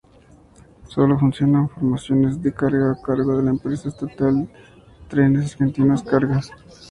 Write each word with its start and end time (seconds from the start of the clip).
Sólo 0.87 1.19
funcionan 1.19 1.69
formaciones 1.69 2.41
de 2.41 2.51
carga, 2.51 2.93
a 2.93 2.99
cargo 3.03 3.37
de 3.37 3.43
la 3.43 3.51
empresa 3.51 3.87
estatal 3.87 4.49
Trenes 5.07 5.51
Argentinos 5.53 6.01
Cargas. 6.01 6.49